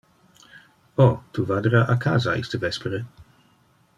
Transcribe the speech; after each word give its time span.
Oh, 1.05 1.21
tu 1.33 1.45
vadera 1.51 1.83
a 1.95 1.97
casa 2.07 2.35
iste 2.45 2.61
vespere! 2.67 3.05